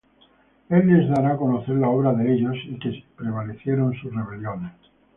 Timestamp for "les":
0.91-1.09